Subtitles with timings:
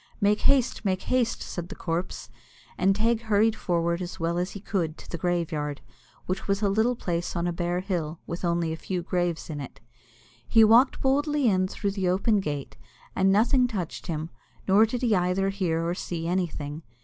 [0.19, 2.31] "Make haste, make haste!" said the corpse;
[2.75, 5.79] and Teig hurried forward as well as he could to the graveyard,
[6.25, 9.61] which was a little place on a bare hill, with only a few graves in
[9.61, 9.79] it.
[10.47, 12.77] He walked boldly in through the open gate,
[13.15, 14.31] and nothing touched him,
[14.67, 16.81] nor did he either hear or see anything.